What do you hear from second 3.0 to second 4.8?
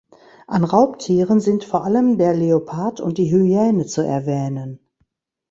und die Hyäne zu erwähnen.